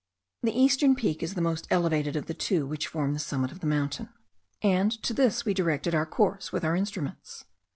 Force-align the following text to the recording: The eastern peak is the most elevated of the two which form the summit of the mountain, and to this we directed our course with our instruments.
The 0.41 0.59
eastern 0.59 0.95
peak 0.95 1.21
is 1.21 1.35
the 1.35 1.41
most 1.43 1.67
elevated 1.69 2.15
of 2.15 2.25
the 2.25 2.33
two 2.33 2.65
which 2.65 2.87
form 2.87 3.13
the 3.13 3.19
summit 3.19 3.51
of 3.51 3.59
the 3.59 3.67
mountain, 3.67 4.09
and 4.63 4.91
to 5.03 5.13
this 5.13 5.45
we 5.45 5.53
directed 5.53 5.93
our 5.93 6.07
course 6.07 6.51
with 6.51 6.65
our 6.65 6.75
instruments. 6.75 7.45